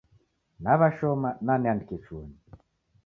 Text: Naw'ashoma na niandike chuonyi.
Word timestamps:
Naw'ashoma 0.63 1.29
na 1.45 1.53
niandike 1.61 1.95
chuonyi. 2.03 2.37